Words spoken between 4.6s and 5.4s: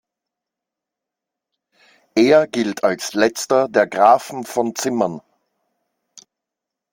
Zimmern".